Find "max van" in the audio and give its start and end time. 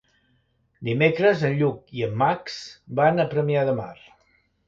2.23-3.25